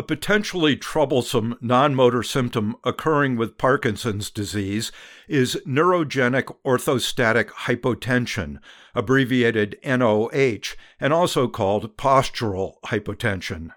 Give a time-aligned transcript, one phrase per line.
[0.00, 4.90] A potentially troublesome non motor symptom occurring with Parkinson's disease
[5.28, 8.60] is neurogenic orthostatic hypotension,
[8.94, 13.72] abbreviated NOH, and also called postural hypotension.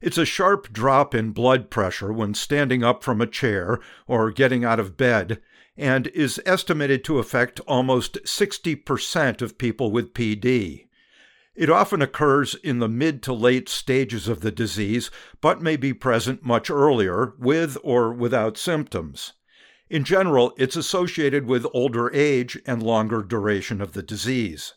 [0.00, 4.64] It's a sharp drop in blood pressure when standing up from a chair or getting
[4.64, 5.40] out of bed,
[5.76, 10.86] and is estimated to affect almost 60% of people with PD.
[11.56, 15.10] It often occurs in the mid to late stages of the disease,
[15.40, 19.32] but may be present much earlier with or without symptoms.
[19.88, 24.74] In general, it's associated with older age and longer duration of the disease.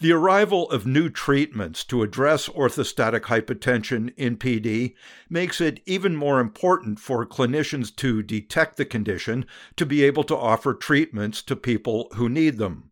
[0.00, 4.94] The arrival of new treatments to address orthostatic hypotension in PD
[5.30, 10.36] makes it even more important for clinicians to detect the condition to be able to
[10.36, 12.90] offer treatments to people who need them.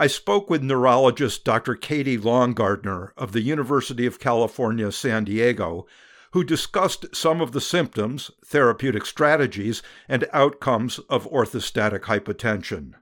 [0.00, 1.74] I spoke with neurologist Dr.
[1.74, 5.88] Katie Longardner of the University of California, San Diego,
[6.30, 12.92] who discussed some of the symptoms, therapeutic strategies, and outcomes of orthostatic hypotension.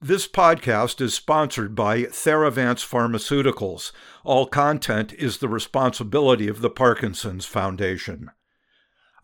[0.00, 3.90] This podcast is sponsored by Theravance Pharmaceuticals.
[4.22, 8.30] All content is the responsibility of the Parkinson's Foundation.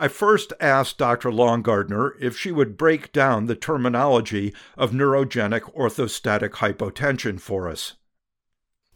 [0.01, 1.33] I first asked Dr.
[1.33, 7.95] Longardner if she would break down the terminology of neurogenic orthostatic hypotension for us.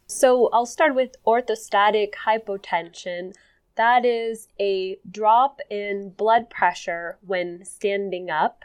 [0.06, 3.34] So I'll start with orthostatic hypotension.
[3.75, 8.64] That is a drop in blood pressure when standing up,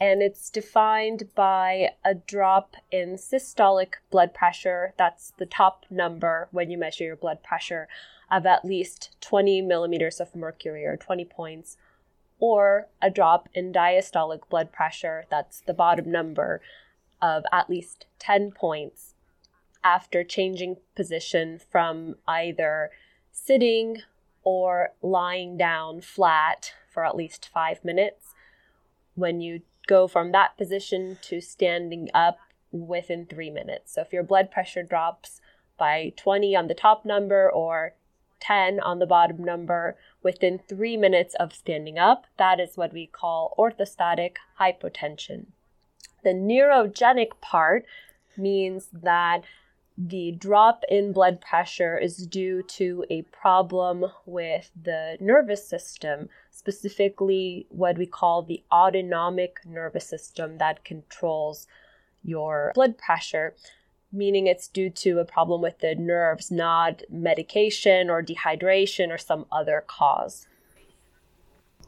[0.00, 4.94] and it's defined by a drop in systolic blood pressure.
[4.96, 7.88] That's the top number when you measure your blood pressure
[8.30, 11.76] of at least 20 millimeters of mercury or 20 points,
[12.40, 16.60] or a drop in diastolic blood pressure, that's the bottom number,
[17.20, 19.14] of at least 10 points
[19.82, 22.90] after changing position from either
[23.32, 23.98] sitting
[24.44, 28.34] or lying down flat for at least five minutes.
[29.14, 32.38] When you go from that position to standing up
[32.70, 33.94] within three minutes.
[33.94, 35.40] So if your blood pressure drops
[35.78, 37.94] by 20 on the top number or
[38.40, 42.26] 10 on the bottom number within three minutes of standing up.
[42.36, 45.46] That is what we call orthostatic hypotension.
[46.24, 47.84] The neurogenic part
[48.36, 49.42] means that
[49.96, 57.66] the drop in blood pressure is due to a problem with the nervous system, specifically
[57.70, 61.66] what we call the autonomic nervous system that controls
[62.22, 63.54] your blood pressure
[64.12, 69.46] meaning it's due to a problem with the nerves, not medication or dehydration or some
[69.52, 70.46] other cause.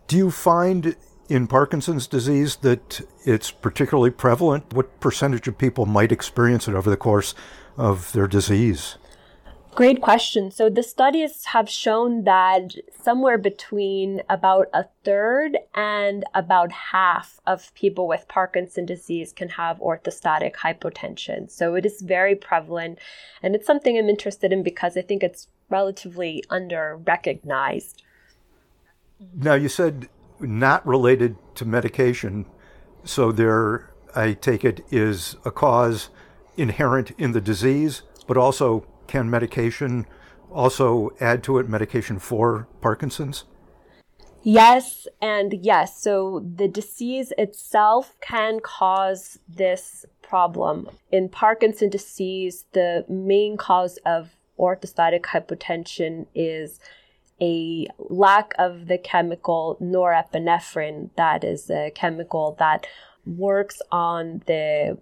[0.06, 0.96] Do you find
[1.28, 4.72] in Parkinson's disease that it's particularly prevalent?
[4.72, 7.34] What percentage of people might experience it over the course
[7.76, 8.96] of their disease?
[9.74, 10.50] Great question.
[10.50, 17.72] So the studies have shown that somewhere between about a third and about half of
[17.74, 21.48] people with Parkinson disease can have orthostatic hypotension.
[21.50, 22.98] So it is very prevalent
[23.42, 28.02] and it's something I'm interested in because I think it's relatively under recognized.
[29.34, 30.08] Now you said
[30.40, 32.44] not related to medication.
[33.04, 36.08] So there I take it is a cause
[36.56, 40.06] inherent in the disease, but also can medication
[40.52, 43.44] also add to it medication for Parkinson's?
[44.42, 46.00] Yes, and yes.
[46.00, 50.88] So the disease itself can cause this problem.
[51.10, 56.78] In Parkinson disease, the main cause of orthostatic hypotension is
[57.40, 62.86] a lack of the chemical norepinephrine, that is a chemical that
[63.26, 64.98] works on the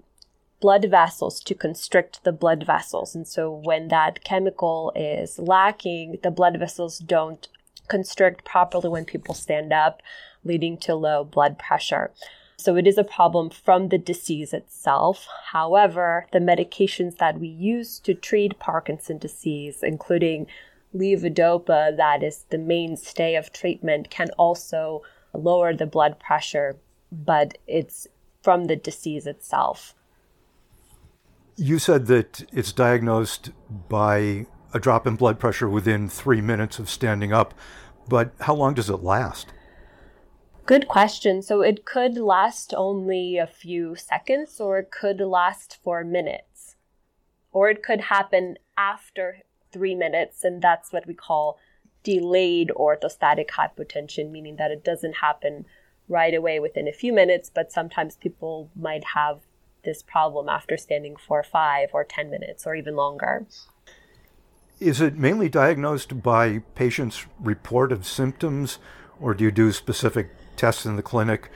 [0.60, 3.14] blood vessels to constrict the blood vessels.
[3.14, 7.48] And so when that chemical is lacking, the blood vessels don't
[7.88, 10.02] constrict properly when people stand up,
[10.44, 12.10] leading to low blood pressure.
[12.56, 15.28] So it is a problem from the disease itself.
[15.52, 20.48] However, the medications that we use to treat Parkinson's disease, including
[20.92, 25.02] levodopa, that is the mainstay of treatment, can also
[25.32, 26.76] lower the blood pressure,
[27.12, 28.08] but it's
[28.42, 29.94] from the disease itself.
[31.60, 33.50] You said that it's diagnosed
[33.88, 37.52] by a drop in blood pressure within three minutes of standing up,
[38.08, 39.48] but how long does it last?
[40.66, 41.42] Good question.
[41.42, 46.76] So it could last only a few seconds, or it could last for minutes,
[47.50, 49.38] or it could happen after
[49.72, 51.58] three minutes, and that's what we call
[52.04, 55.66] delayed orthostatic hypotension, meaning that it doesn't happen
[56.08, 59.40] right away within a few minutes, but sometimes people might have
[59.84, 63.46] this problem after standing for five or 10 minutes or even longer.
[64.80, 68.78] Is it mainly diagnosed by patients' report of symptoms,
[69.20, 71.50] or do you do specific tests in the clinic,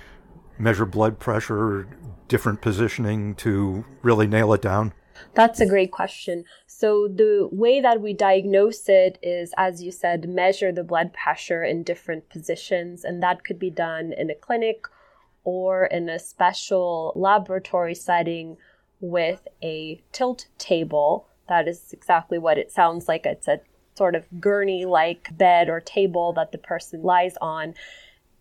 [0.58, 1.88] measure blood pressure,
[2.26, 4.92] different positioning to really nail it down?
[5.34, 6.44] That's a great question.
[6.66, 11.62] So, the way that we diagnose it is, as you said, measure the blood pressure
[11.62, 14.86] in different positions, and that could be done in a clinic
[15.44, 18.56] or in a special laboratory setting
[19.00, 21.28] with a tilt table.
[21.48, 23.26] That is exactly what it sounds like.
[23.26, 23.60] It's a
[23.96, 27.74] sort of gurney like bed or table that the person lies on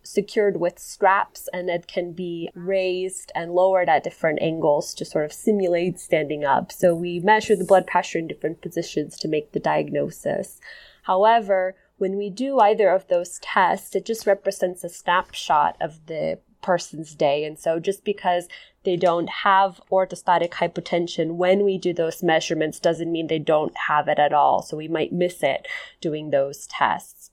[0.04, 5.24] secured with straps and it can be raised and lowered at different angles to sort
[5.24, 6.72] of simulate standing up.
[6.72, 10.60] So we measure the blood pressure in different positions to make the diagnosis.
[11.02, 16.40] However, when we do either of those tests, it just represents a snapshot of the
[16.62, 17.44] person's day.
[17.44, 18.48] And so just because
[18.84, 24.08] they don't have orthostatic hypotension when we do those measurements doesn't mean they don't have
[24.08, 24.62] it at all.
[24.62, 25.66] So we might miss it
[26.00, 27.30] doing those tests.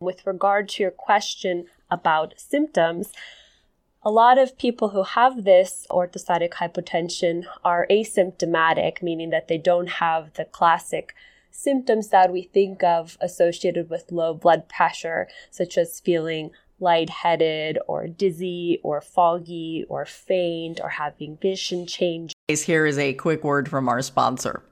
[0.00, 3.12] With regard to your question about symptoms,
[4.02, 9.90] a lot of people who have this orthostatic hypotension are asymptomatic, meaning that they don't
[9.90, 11.14] have the classic
[11.50, 16.50] symptoms that we think of associated with low blood pressure, such as feeling
[16.80, 22.32] lightheaded or dizzy or foggy or faint or having vision change.
[22.48, 24.62] Here is a quick word from our sponsor.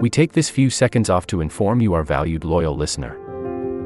[0.00, 3.16] We take this few seconds off to inform you, our valued loyal listener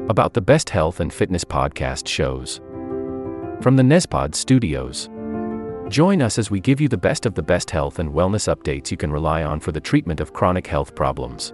[0.09, 2.61] about the best health and fitness podcast shows
[3.61, 5.09] from the Nezpod studios.
[5.89, 8.91] Join us as we give you the best of the best health and wellness updates
[8.91, 11.53] you can rely on for the treatment of chronic health problems.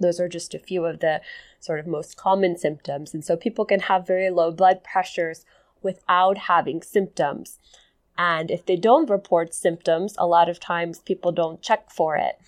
[0.00, 1.20] Those are just a few of the
[1.60, 3.14] sort of most common symptoms.
[3.14, 5.44] And so people can have very low blood pressures
[5.82, 7.58] without having symptoms.
[8.16, 12.38] And if they don't report symptoms, a lot of times people don't check for it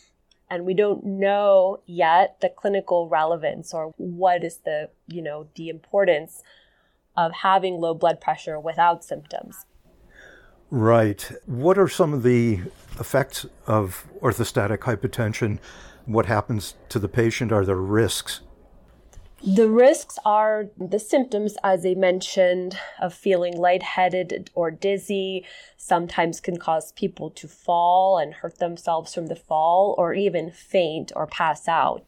[0.51, 5.69] and we don't know yet the clinical relevance or what is the you know the
[5.69, 6.43] importance
[7.17, 9.65] of having low blood pressure without symptoms
[10.71, 12.61] right what are some of the
[12.99, 15.59] effects of orthostatic hypotension
[16.13, 18.41] what happens to the patient are there risks
[19.43, 25.47] the risks are the symptoms, as I mentioned, of feeling lightheaded or dizzy,
[25.79, 31.11] sometimes can cause people to fall and hurt themselves from the fall, or even faint
[31.17, 32.05] or pass out.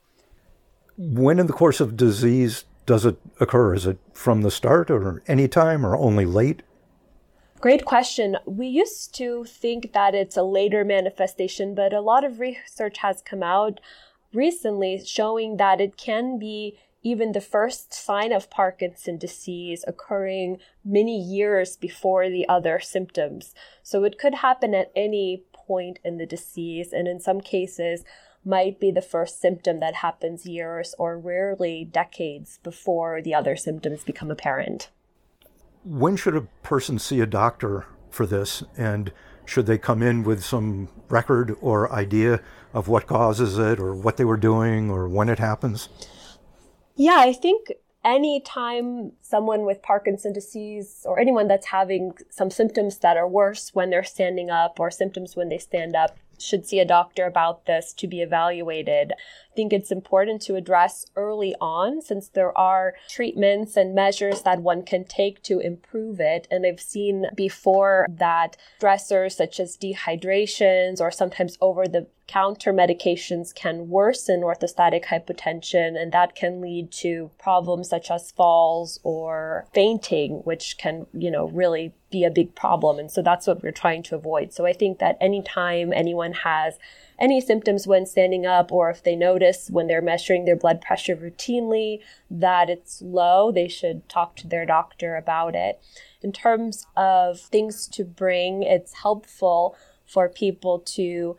[0.99, 3.75] When in the course of disease does it occur?
[3.75, 6.63] Is it from the start or any time or only late?
[7.63, 8.37] Great question.
[8.45, 13.23] We used to think that it's a later manifestation, but a lot of research has
[13.23, 13.79] come out
[14.35, 21.17] recently showing that it can be even the first sign of Parkinson disease occurring many
[21.17, 23.55] years before the other symptoms.
[23.85, 28.03] So it could happen at any point in the disease, and in some cases,
[28.45, 34.03] might be the first symptom that happens years or rarely decades before the other symptoms
[34.03, 34.91] become apparent.
[35.85, 38.63] When should a person see a doctor for this?
[38.77, 39.13] And
[39.45, 42.41] should they come in with some record or idea
[42.73, 45.89] of what causes it or what they were doing or when it happens?
[46.95, 47.73] Yeah, I think
[48.05, 53.91] anytime someone with Parkinson disease or anyone that's having some symptoms that are worse when
[53.91, 57.93] they're standing up or symptoms when they stand up should see a doctor about this
[57.93, 59.13] to be evaluated.
[59.55, 64.83] Think it's important to address early on since there are treatments and measures that one
[64.83, 66.49] can take to improve it.
[66.51, 73.55] And I've seen before that stressors such as dehydrations or sometimes over the counter medications
[73.55, 80.37] can worsen orthostatic hypotension, and that can lead to problems such as falls or fainting,
[80.45, 82.99] which can, you know, really be a big problem.
[82.99, 84.55] And so that's what we're trying to avoid.
[84.55, 86.79] So I think that anytime anyone has
[87.23, 91.15] any symptoms when standing up, or if they notice when they're measuring their blood pressure
[91.15, 95.81] routinely that it's low, they should talk to their doctor about it.
[96.21, 101.37] In terms of things to bring, it's helpful for people to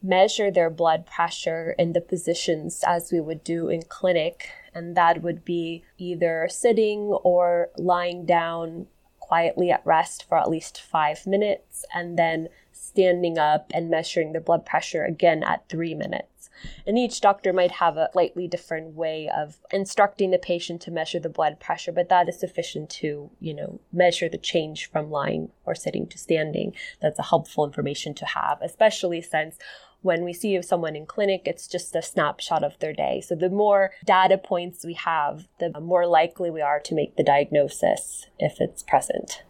[0.00, 4.50] measure their blood pressure in the positions as we would do in clinic.
[4.72, 8.86] And that would be either sitting or lying down
[9.26, 14.40] quietly at rest for at least five minutes, and then standing up and measuring the
[14.40, 16.50] blood pressure again at three minutes.
[16.86, 21.18] And each doctor might have a slightly different way of instructing the patient to measure
[21.18, 25.50] the blood pressure, but that is sufficient to, you know, measure the change from lying
[25.66, 26.74] or sitting to standing.
[27.00, 29.58] That's a helpful information to have, especially since
[30.04, 33.22] when we see someone in clinic, it's just a snapshot of their day.
[33.22, 37.24] So the more data points we have, the more likely we are to make the
[37.24, 39.42] diagnosis if it's present.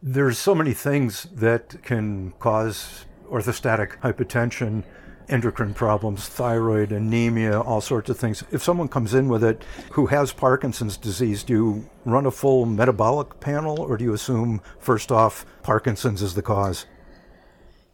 [0.00, 4.84] There's so many things that can cause orthostatic hypotension,
[5.28, 8.44] endocrine problems, thyroid, anemia, all sorts of things.
[8.52, 12.64] If someone comes in with it who has Parkinson's disease, do you run a full
[12.64, 16.86] metabolic panel or do you assume, first off, Parkinson's is the cause?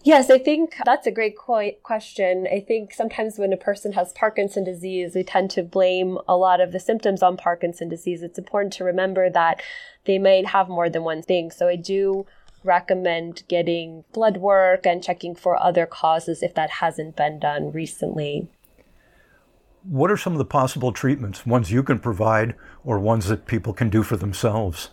[0.04, 2.46] Yes, I think that's a great question.
[2.52, 6.61] I think sometimes when a person has Parkinson disease, we tend to blame a lot
[6.61, 8.23] of the symptoms on Parkinson disease.
[8.23, 9.62] It's important to remember that
[10.04, 11.50] they might have more than one thing.
[11.50, 12.26] So I do
[12.62, 18.49] recommend getting blood work and checking for other causes if that hasn't been done recently.
[19.84, 23.73] What are some of the possible treatments, ones you can provide or ones that people
[23.73, 24.90] can do for themselves?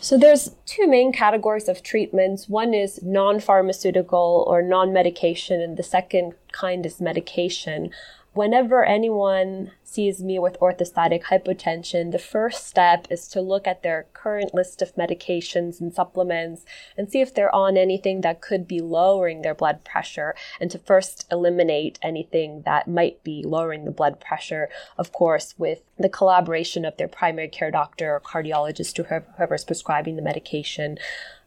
[0.00, 2.48] So there's two main categories of treatments.
[2.48, 7.90] One is non-pharmaceutical or non-medication and the second kind is medication.
[8.32, 14.06] Whenever anyone sees me with orthostatic hypotension, the first step is to look at their
[14.12, 16.64] current list of medications and supplements
[16.96, 20.78] and see if they're on anything that could be lowering their blood pressure and to
[20.78, 24.68] first eliminate anything that might be lowering the blood pressure,
[24.98, 30.16] of course, with the collaboration of their primary care doctor or cardiologist or whoever's prescribing
[30.16, 30.98] the medication.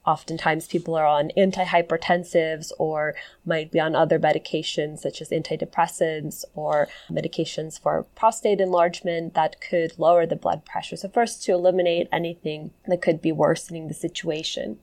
[0.03, 3.13] Oftentimes, people are on antihypertensives or
[3.45, 9.99] might be on other medications such as antidepressants or medications for prostate enlargement that could
[9.99, 10.95] lower the blood pressure.
[10.95, 14.79] So, first, to eliminate anything that could be worsening the situation.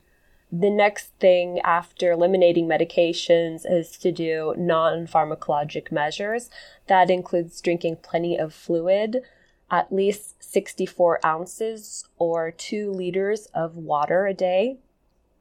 [0.52, 6.48] The next thing after eliminating medications is to do non pharmacologic measures.
[6.86, 9.22] That includes drinking plenty of fluid,
[9.68, 14.78] at least 64 ounces or two liters of water a day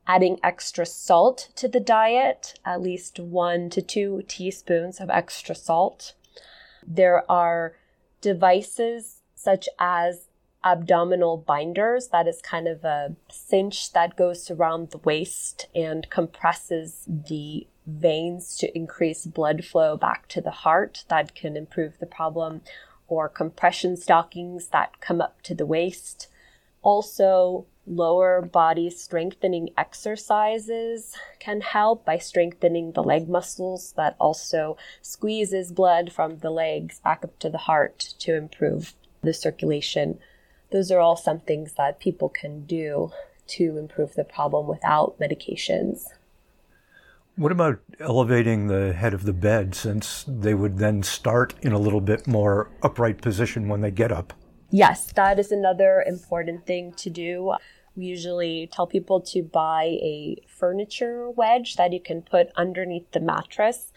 [0.08, 6.14] adding extra salt to the diet, at least one to two teaspoons of extra salt.
[6.86, 7.76] There are
[8.22, 10.28] devices such as
[10.64, 12.08] abdominal binders.
[12.08, 18.58] That is kind of a cinch that goes around the waist and compresses the veins
[18.58, 21.06] to increase blood flow back to the heart.
[21.10, 22.62] That can improve the problem.
[23.10, 26.28] Or compression stockings that come up to the waist.
[26.82, 35.72] Also, lower body strengthening exercises can help by strengthening the leg muscles that also squeezes
[35.72, 40.20] blood from the legs back up to the heart to improve the circulation.
[40.72, 43.12] Those are all some things that people can do
[43.48, 46.08] to improve the problem without medications.
[47.38, 51.80] What about elevating the head of the bed since they would then start in a
[51.80, 54.34] little bit more upright position when they get up?
[54.70, 57.54] Yes, that is another important thing to do.
[57.98, 63.20] We usually tell people to buy a furniture wedge that you can put underneath the
[63.20, 63.92] mattress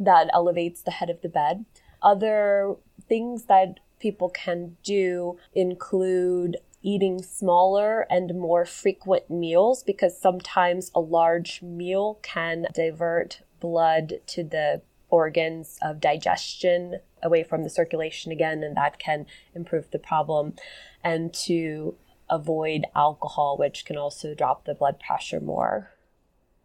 [0.00, 1.64] that elevates the head of the bed.
[2.02, 2.74] Other
[3.08, 11.00] things that people can do include eating smaller and more frequent meals because sometimes a
[11.00, 18.62] large meal can divert blood to the organs of digestion away from the circulation again,
[18.62, 20.54] and that can improve the problem.
[21.02, 21.94] And to
[22.28, 25.92] avoid alcohol, which can also drop the blood pressure more.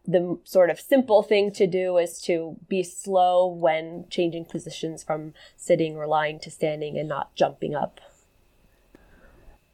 [0.07, 5.33] The sort of simple thing to do is to be slow when changing positions from
[5.55, 8.01] sitting or lying to standing and not jumping up.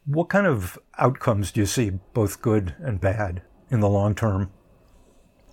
[0.06, 4.52] What kind of outcomes do you see, both good and bad, in the long term?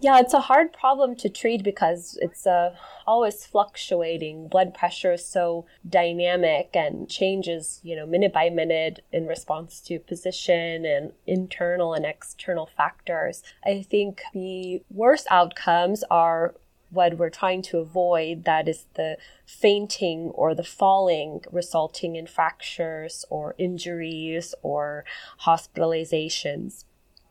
[0.04, 4.49] Yeah, it's a hard problem to treat because it's uh, always fluctuating.
[4.49, 9.99] Blood pressure is so dynamic and changes, you know, minute by minute in response to
[9.99, 13.42] position and internal and external factors.
[13.64, 16.54] I think the worst outcomes are
[16.90, 23.25] what we're trying to avoid that is the fainting or the falling resulting in fractures
[23.30, 25.06] or injuries or
[25.46, 26.84] hospitalizations.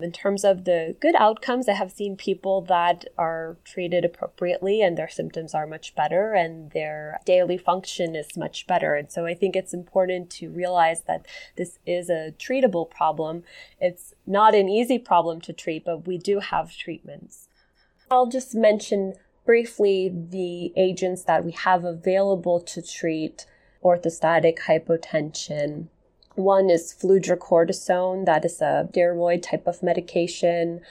[0.04, 4.98] In terms of the good outcomes, I have seen people that are treated appropriately and
[4.98, 8.96] their symptoms are much better and their daily function is much better.
[8.96, 13.44] And so I think it's important to realize that this is a treatable problem.
[13.80, 17.48] It's not an easy problem to treat, but we do have treatments.
[18.12, 19.14] I'll just mention
[19.46, 23.46] briefly the agents that we have available to treat
[23.82, 25.88] orthostatic hypotension.
[26.36, 30.82] One is fludrocortisone, that is a steroid type of medication.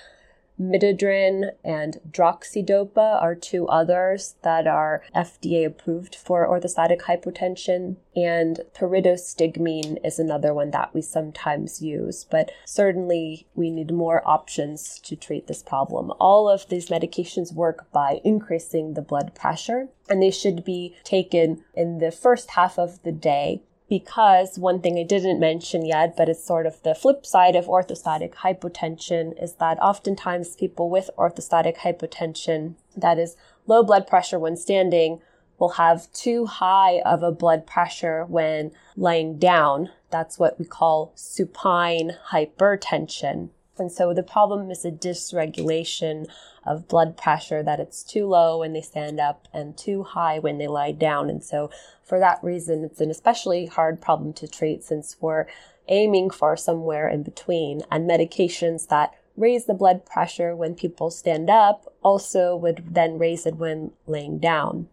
[0.60, 7.96] Midodrine and droxidopa are two others that are FDA approved for orthostatic hypotension.
[8.14, 12.24] And pyridostigmine is another one that we sometimes use.
[12.30, 16.12] But certainly we need more options to treat this problem.
[16.20, 21.64] All of these medications work by increasing the blood pressure, and they should be taken
[21.74, 26.28] in the first half of the day because one thing I didn't mention yet, but
[26.28, 31.78] it's sort of the flip side of orthostatic hypotension, is that oftentimes people with orthostatic
[31.78, 33.36] hypotension, that is
[33.66, 35.20] low blood pressure when standing,
[35.58, 39.90] will have too high of a blood pressure when laying down.
[40.10, 43.50] That's what we call supine hypertension.
[43.82, 46.28] And so the problem is a dysregulation
[46.64, 50.58] of blood pressure that it's too low when they stand up and too high when
[50.58, 51.28] they lie down.
[51.28, 51.68] And so
[52.04, 55.46] for that reason, it's an especially hard problem to treat since we're
[55.88, 61.50] aiming for somewhere in between and medications that raise the blood pressure when people stand
[61.50, 64.88] up also would then raise it when laying down.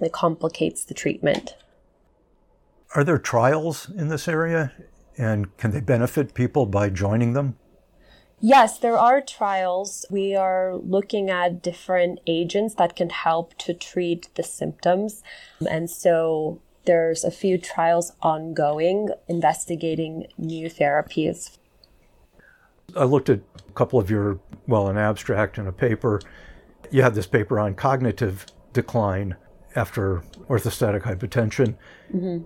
[0.00, 1.54] It complicates the treatment.
[2.94, 4.72] Are there trials in this area
[5.18, 7.58] and can they benefit people by joining them?
[8.44, 10.04] Yes, there are trials.
[10.10, 15.22] We are looking at different agents that can help to treat the symptoms.
[15.70, 21.56] And so there's a few trials ongoing investigating new therapies.
[22.96, 26.20] I looked at a couple of your, well, an abstract and a paper.
[26.90, 29.36] You had this paper on cognitive decline
[29.76, 31.76] after orthostatic hypotension.
[32.12, 32.42] Mm-hmm.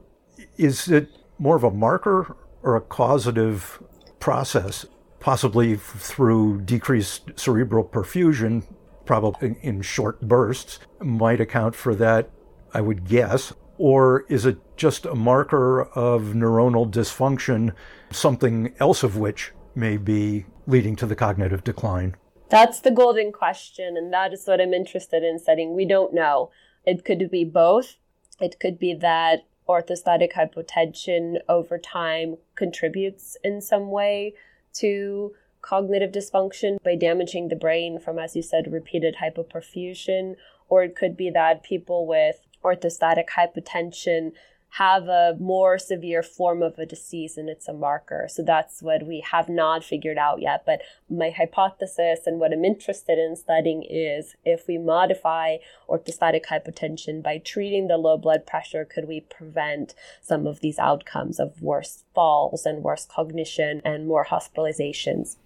[0.58, 3.82] Is it more of a marker or a causative
[4.20, 4.84] process?
[5.20, 8.64] Possibly through decreased cerebral perfusion,
[9.04, 12.30] probably in short bursts, might account for that,
[12.74, 13.52] I would guess.
[13.78, 17.72] Or is it just a marker of neuronal dysfunction,
[18.10, 22.16] something else of which may be leading to the cognitive decline?
[22.48, 25.74] That's the golden question, and that is what I'm interested in setting.
[25.74, 26.50] We don't know.
[26.84, 27.96] It could be both.
[28.40, 34.34] It could be that orthostatic hypotension over time contributes in some way
[34.78, 40.36] to cognitive dysfunction by damaging the brain from, as you said, repeated hypoperfusion,
[40.68, 44.32] or it could be that people with orthostatic hypotension
[44.78, 48.26] have a more severe form of a disease and it's a marker.
[48.30, 50.64] So that's what we have not figured out yet.
[50.66, 55.56] But my hypothesis and what I'm interested in studying is if we modify
[55.88, 61.40] orthostatic hypotension by treating the low blood pressure, could we prevent some of these outcomes
[61.40, 65.36] of worse falls and worse cognition and more hospitalizations?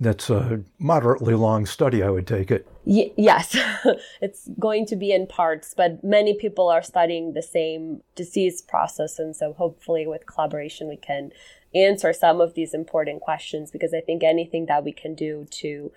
[0.00, 2.68] That's a moderately long study, I would take it.
[2.84, 3.56] Y- yes,
[4.20, 9.18] it's going to be in parts, but many people are studying the same disease process.
[9.18, 11.32] And so hopefully, with collaboration, we can
[11.74, 15.92] answer some of these important questions because I think anything that we can do to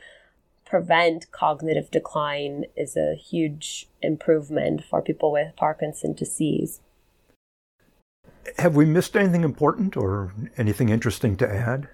[0.66, 6.82] prevent cognitive decline is a huge improvement for people with Parkinson's disease.
[8.58, 11.88] Have we missed anything important or anything interesting to add?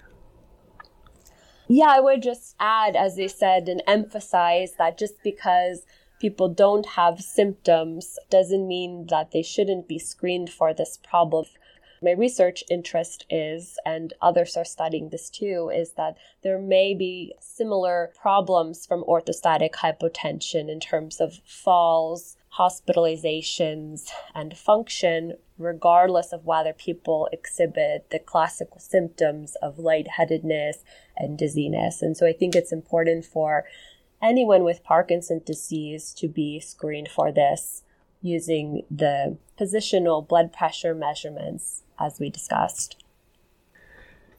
[1.67, 5.85] Yeah, I would just add, as they said, and emphasize that just because
[6.19, 11.45] people don't have symptoms doesn't mean that they shouldn't be screened for this problem.
[12.01, 17.33] My research interest is, and others are studying this too, is that there may be
[17.39, 26.73] similar problems from orthostatic hypotension in terms of falls, hospitalizations, and function, regardless of whether
[26.73, 30.83] people exhibit the classical symptoms of lightheadedness
[31.15, 32.01] and dizziness.
[32.01, 33.65] And so I think it's important for
[34.21, 37.83] anyone with Parkinson's disease to be screened for this
[38.21, 43.03] using the positional blood pressure measurements as we discussed.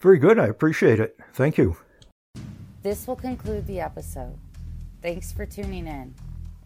[0.00, 0.38] Very good.
[0.38, 1.18] I appreciate it.
[1.32, 1.76] Thank you.
[2.82, 4.38] This will conclude the episode.
[5.02, 6.14] Thanks for tuning in.